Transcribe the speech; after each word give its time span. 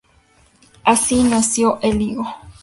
Así 0.83 1.21
nació 1.21 1.77
El 1.83 2.01
Higo. 2.01 2.25